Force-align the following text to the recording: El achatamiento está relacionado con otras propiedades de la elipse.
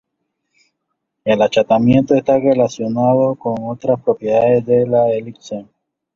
El 1.25 1.43
achatamiento 1.43 2.15
está 2.15 2.39
relacionado 2.39 3.35
con 3.35 3.55
otras 3.67 4.01
propiedades 4.01 4.65
de 4.65 4.87
la 4.87 5.11
elipse. 5.11 5.67